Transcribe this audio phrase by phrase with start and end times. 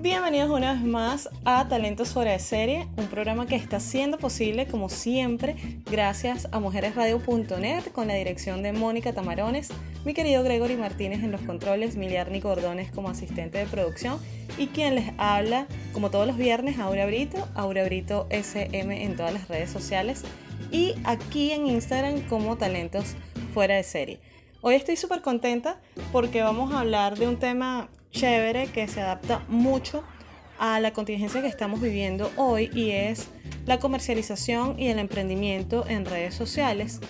[0.00, 4.68] Bienvenidos una vez más a Talentos Fuera de Serie, un programa que está siendo posible,
[4.68, 5.56] como siempre,
[5.90, 9.70] gracias a mujeresradio.net con la dirección de Mónica Tamarones,
[10.04, 14.20] mi querido Gregory Martínez en los controles, Miliarni Cordones como asistente de producción
[14.56, 19.32] y quien les habla, como todos los viernes, Aura Brito, Aura Brito SM en todas
[19.32, 20.22] las redes sociales
[20.70, 23.16] y aquí en Instagram como Talentos
[23.52, 24.20] Fuera de Serie.
[24.60, 25.80] Hoy estoy súper contenta
[26.12, 30.04] porque vamos a hablar de un tema chévere que se adapta mucho
[30.58, 33.28] a la contingencia que estamos viviendo hoy y es
[33.66, 37.00] la comercialización y el emprendimiento en redes sociales.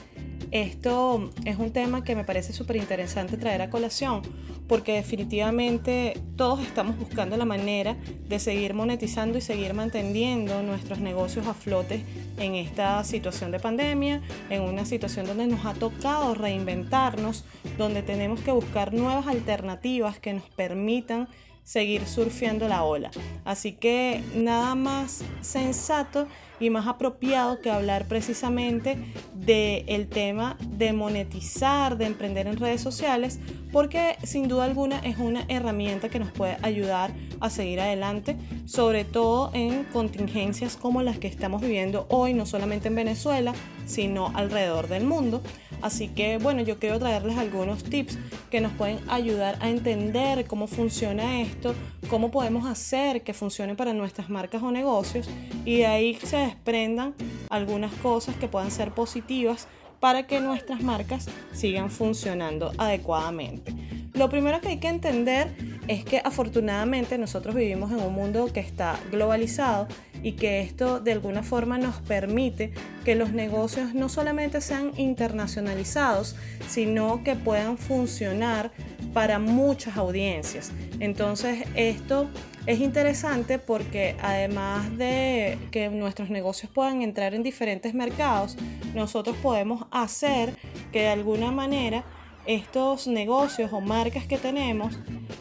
[0.51, 4.23] Esto es un tema que me parece súper interesante traer a colación
[4.67, 7.97] porque definitivamente todos estamos buscando la manera
[8.29, 12.05] de seguir monetizando y seguir manteniendo nuestros negocios a flote
[12.39, 17.45] en esta situación de pandemia, en una situación donde nos ha tocado reinventarnos,
[17.77, 21.29] donde tenemos que buscar nuevas alternativas que nos permitan
[21.69, 23.11] seguir surfeando la ola.
[23.45, 26.27] Así que nada más sensato
[26.59, 28.97] y más apropiado que hablar precisamente
[29.35, 33.39] del tema de monetizar, de emprender en redes sociales,
[33.71, 39.05] porque sin duda alguna es una herramienta que nos puede ayudar a seguir adelante, sobre
[39.05, 43.53] todo en contingencias como las que estamos viviendo hoy, no solamente en Venezuela,
[43.85, 45.43] sino alrededor del mundo.
[45.83, 48.19] Así que bueno, yo quiero traerles algunos tips
[48.51, 51.75] que nos pueden ayudar a entender cómo funciona esto,
[52.09, 55.29] cómo podemos hacer que funcione para nuestras marcas o negocios
[55.65, 57.15] y de ahí se desprendan
[57.51, 59.69] algunas cosas que puedan ser positivas
[60.01, 63.75] para que nuestras marcas sigan funcionando adecuadamente.
[64.15, 65.55] Lo primero que hay que entender
[65.87, 69.89] es que afortunadamente nosotros vivimos en un mundo que está globalizado
[70.23, 72.73] y que esto de alguna forma nos permite
[73.05, 76.37] que los negocios no solamente sean internacionalizados,
[76.69, 78.73] sino que puedan funcionar
[79.13, 80.73] para muchas audiencias.
[81.01, 82.29] Entonces esto
[82.67, 88.57] es interesante porque además de que nuestros negocios puedan entrar en diferentes mercados,
[88.95, 90.55] nosotros podemos hacer
[90.93, 92.05] que de alguna manera
[92.49, 94.99] estos negocios o marcas que tenemos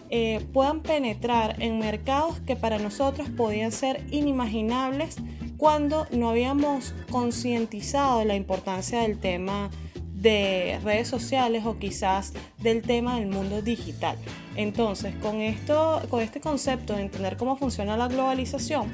[0.10, 5.16] eh, puedan penetrar en mercados que para nosotros podían ser inimaginables
[5.56, 13.20] cuando no habíamos concientizado la importancia del tema de redes sociales o quizás del tema
[13.20, 14.18] del mundo digital.
[14.58, 18.92] Entonces, con esto, con este concepto de entender cómo funciona la globalización,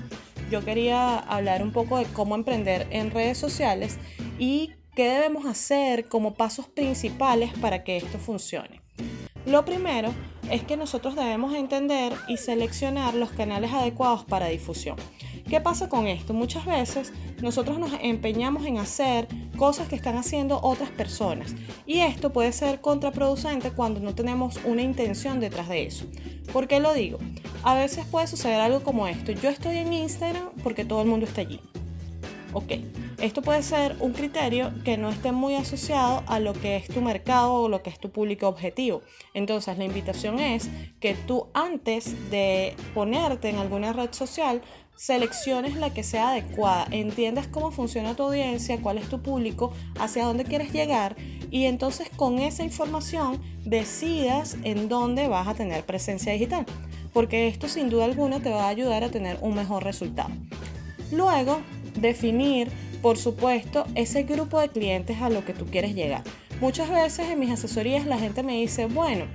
[0.52, 3.98] yo quería hablar un poco de cómo emprender en redes sociales
[4.38, 8.80] y ¿Qué debemos hacer como pasos principales para que esto funcione?
[9.44, 10.14] Lo primero
[10.52, 14.96] es que nosotros debemos entender y seleccionar los canales adecuados para difusión.
[15.50, 16.36] ¿Qué pasa con esto?
[16.36, 17.12] Muchas veces
[17.42, 19.28] nosotros nos empeñamos en hacer
[19.58, 21.56] cosas que están haciendo otras personas
[21.88, 26.06] y esto puede ser contraproducente cuando no tenemos una intención detrás de eso.
[26.54, 27.18] ¿Por qué lo digo?
[27.64, 29.32] A veces puede suceder algo como esto.
[29.32, 31.60] Yo estoy en Instagram porque todo el mundo está allí.
[32.56, 32.74] Ok,
[33.20, 37.02] esto puede ser un criterio que no esté muy asociado a lo que es tu
[37.02, 39.02] mercado o lo que es tu público objetivo.
[39.34, 40.70] Entonces la invitación es
[41.00, 44.62] que tú antes de ponerte en alguna red social,
[44.96, 50.26] selecciones la que sea adecuada, entiendas cómo funciona tu audiencia, cuál es tu público, hacia
[50.26, 51.16] dónde quieres llegar
[51.50, 56.68] y entonces con esa información decidas en dónde vas a tener presencia digital,
[57.14, 60.30] porque esto sin duda alguna te va a ayudar a tener un mejor resultado.
[61.12, 61.62] Luego,
[61.96, 62.70] definir,
[63.02, 66.24] por supuesto, ese grupo de clientes a lo que tú quieres llegar.
[66.62, 69.26] Muchas veces en mis asesorías la gente me dice, bueno,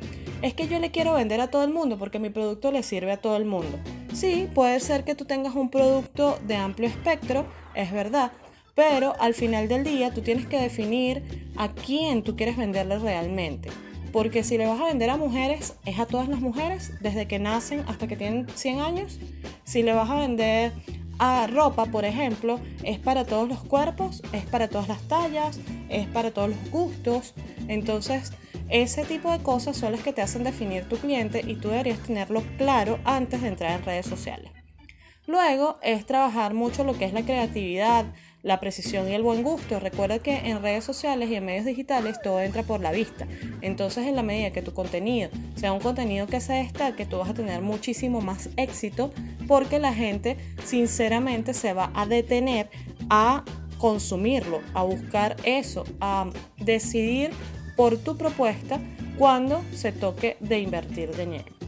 [0.42, 3.12] es que yo le quiero vender a todo el mundo porque mi producto le sirve
[3.12, 3.78] a todo el mundo.
[4.14, 8.32] Sí, puede ser que tú tengas un producto de amplio espectro, es verdad,
[8.74, 13.70] pero al final del día tú tienes que definir a quién tú quieres venderle realmente.
[14.12, 17.38] Porque si le vas a vender a mujeres, es a todas las mujeres, desde que
[17.38, 19.18] nacen hasta que tienen 100 años.
[19.64, 20.72] Si le vas a vender
[21.18, 26.06] a ropa, por ejemplo, es para todos los cuerpos, es para todas las tallas, es
[26.06, 27.34] para todos los gustos.
[27.66, 28.32] Entonces,
[28.68, 32.00] ese tipo de cosas son las que te hacen definir tu cliente y tú deberías
[32.00, 34.50] tenerlo claro antes de entrar en redes sociales.
[35.26, 38.06] Luego es trabajar mucho lo que es la creatividad,
[38.42, 39.80] la precisión y el buen gusto.
[39.80, 43.26] Recuerda que en redes sociales y en medios digitales todo entra por la vista.
[43.60, 47.30] Entonces, en la medida que tu contenido sea un contenido que se destaque, tú vas
[47.30, 49.12] a tener muchísimo más éxito
[49.46, 52.70] porque la gente sinceramente se va a detener
[53.10, 53.44] a
[53.78, 57.30] consumirlo, a buscar eso, a decidir
[57.76, 58.80] por tu propuesta
[59.18, 61.58] cuando se toque de invertir dinero.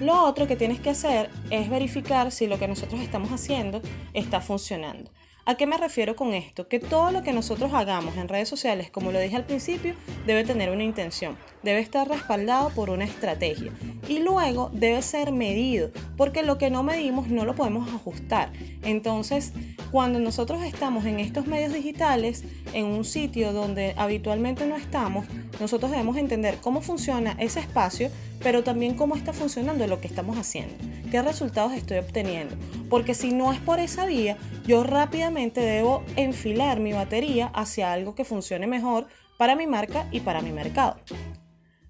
[0.00, 3.80] Lo otro que tienes que hacer es verificar si lo que nosotros estamos haciendo
[4.12, 5.10] está funcionando.
[5.48, 6.66] ¿A qué me refiero con esto?
[6.66, 9.94] Que todo lo que nosotros hagamos en redes sociales, como lo dije al principio,
[10.26, 13.72] debe tener una intención, debe estar respaldado por una estrategia
[14.08, 18.52] y luego debe ser medido, porque lo que no medimos no lo podemos ajustar.
[18.82, 19.52] Entonces,
[19.90, 25.26] cuando nosotros estamos en estos medios digitales, en un sitio donde habitualmente no estamos,
[25.58, 28.10] nosotros debemos entender cómo funciona ese espacio,
[28.42, 30.74] pero también cómo está funcionando lo que estamos haciendo,
[31.10, 32.54] qué resultados estoy obteniendo.
[32.88, 34.36] Porque si no es por esa vía,
[34.66, 40.20] yo rápidamente debo enfilar mi batería hacia algo que funcione mejor para mi marca y
[40.20, 40.96] para mi mercado.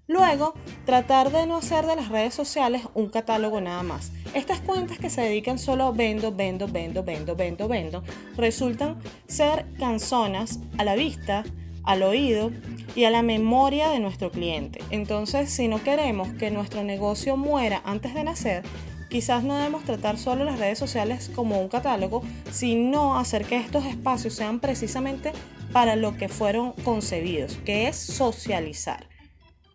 [0.09, 0.53] Luego,
[0.85, 4.13] tratar de no hacer de las redes sociales un catálogo nada más.
[4.33, 8.03] Estas cuentas que se dedican solo a vendo, vendo, vendo, vendo, vendo, vendo,
[8.37, 11.43] resultan ser canzonas a la vista,
[11.83, 12.51] al oído
[12.95, 14.79] y a la memoria de nuestro cliente.
[14.91, 18.63] Entonces, si no queremos que nuestro negocio muera antes de nacer,
[19.09, 23.85] quizás no debemos tratar solo las redes sociales como un catálogo, sino hacer que estos
[23.85, 25.33] espacios sean precisamente
[25.73, 29.16] para lo que fueron concebidos, que es socializar.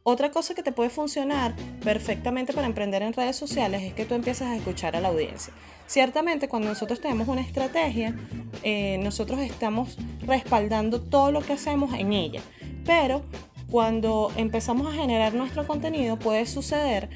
[0.04, 1.54] Otra cosa que te puede funcionar
[1.84, 5.52] perfectamente para emprender en redes sociales es que tú empieces a escuchar a la audiencia.
[5.86, 8.16] Ciertamente cuando nosotros tenemos una estrategia,
[8.64, 9.96] eh, nosotros estamos
[10.26, 12.40] respaldando todo lo que hacemos en ella.
[12.84, 13.22] Pero
[13.70, 17.08] cuando empezamos a generar nuestro contenido puede suceder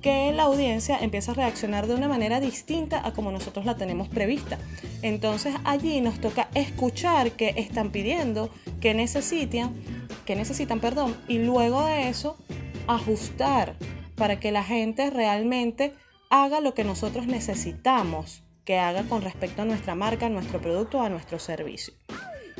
[0.00, 4.08] que la audiencia empieza a reaccionar de una manera distinta a como nosotros la tenemos
[4.08, 4.58] prevista.
[5.02, 8.50] Entonces allí nos toca escuchar qué están pidiendo,
[8.80, 9.72] qué necesitan
[10.24, 12.36] que necesitan perdón y luego de eso
[12.86, 13.76] ajustar
[14.16, 15.94] para que la gente realmente
[16.30, 21.00] haga lo que nosotros necesitamos que haga con respecto a nuestra marca, a nuestro producto,
[21.00, 21.94] a nuestro servicio.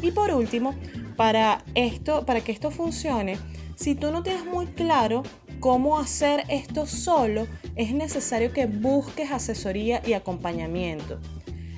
[0.00, 0.74] Y por último,
[1.16, 3.38] para esto, para que esto funcione,
[3.76, 5.22] si tú no tienes muy claro
[5.60, 11.20] cómo hacer esto solo, es necesario que busques asesoría y acompañamiento.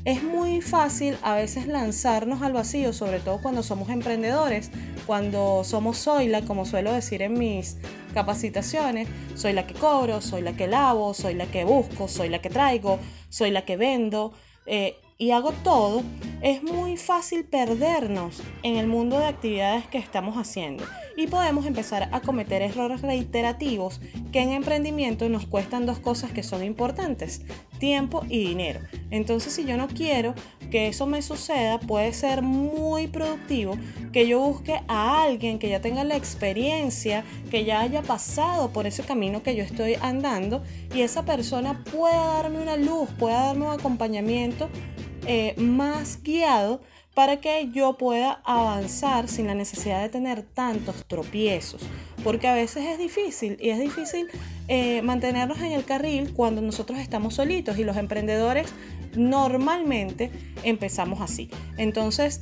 [0.05, 4.71] Es muy fácil a veces lanzarnos al vacío, sobre todo cuando somos emprendedores,
[5.07, 7.79] cuando somos soy la, como suelo decir en mis
[8.13, 12.43] capacitaciones, soy la que cobro, soy la que lavo, soy la que busco, soy la
[12.43, 12.99] que traigo,
[13.31, 14.35] soy la que vendo.
[14.67, 16.03] Eh, y hago todo,
[16.43, 20.85] es muy fácil perdernos en el mundo de actividades que estamos haciendo
[21.17, 24.01] y podemos empezar a cometer errores reiterativos
[24.33, 27.43] que en emprendimiento nos cuestan dos cosas que son importantes,
[27.79, 28.81] tiempo y dinero.
[29.15, 30.35] Entonces si yo no quiero
[30.73, 33.79] que eso me suceda, puede ser muy productivo
[34.13, 38.89] que yo busque a alguien que ya tenga la experiencia, que ya haya pasado por
[38.89, 43.67] ese camino que yo estoy andando y esa persona pueda darme una luz, pueda darme
[43.67, 44.69] un acompañamiento
[45.29, 46.81] eh, más guiado
[47.15, 51.81] para que yo pueda avanzar sin la necesidad de tener tantos tropiezos.
[52.25, 54.27] Porque a veces es difícil y es difícil
[54.67, 58.73] eh, mantenernos en el carril cuando nosotros estamos solitos y los emprendedores
[59.17, 60.31] normalmente
[60.63, 61.51] empezamos así.
[61.77, 62.41] Entonces,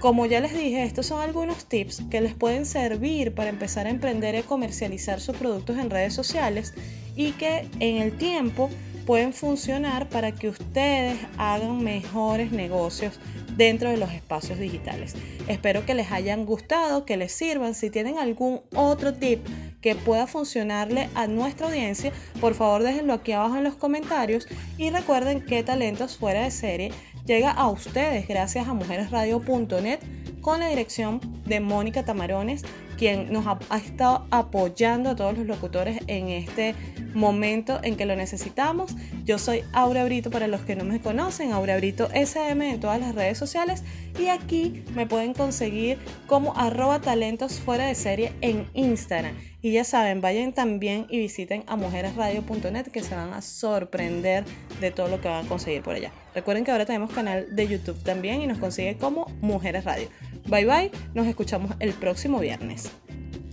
[0.00, 3.90] como ya les dije, estos son algunos tips que les pueden servir para empezar a
[3.90, 6.74] emprender y comercializar sus productos en redes sociales
[7.16, 8.68] y que en el tiempo
[9.06, 13.18] pueden funcionar para que ustedes hagan mejores negocios
[13.56, 15.14] dentro de los espacios digitales.
[15.48, 17.74] Espero que les hayan gustado, que les sirvan.
[17.74, 19.40] Si tienen algún otro tip
[19.84, 22.10] que pueda funcionarle a nuestra audiencia,
[22.40, 24.48] por favor déjenlo aquí abajo en los comentarios
[24.78, 26.90] y recuerden que Talentos Fuera de Serie
[27.26, 29.98] llega a ustedes gracias a mujeresradio.net
[30.40, 32.62] con la dirección de Mónica Tamarones,
[32.96, 36.74] quien nos ha, estado apoyando a todos los locutores en este
[37.14, 38.94] momento en que lo necesitamos.
[39.24, 43.00] Yo soy Aura Brito para los que no me conocen, Aura Brito SM en todas
[43.00, 43.84] las redes sociales
[44.18, 49.34] y aquí me pueden conseguir como arroba talentos fuera de serie en Instagram.
[49.64, 54.44] Y ya saben, vayan también y visiten a mujeresradio.net que se van a sorprender
[54.78, 56.12] de todo lo que van a conseguir por allá.
[56.34, 60.08] Recuerden que ahora tenemos canal de YouTube también y nos consigue como Mujeres Radio.
[60.46, 62.90] Bye bye, nos escuchamos el próximo viernes.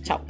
[0.02, 0.24] Chao.